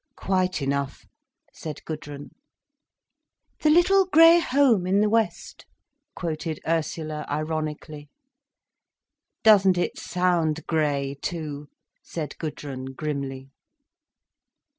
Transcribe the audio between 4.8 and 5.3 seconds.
in the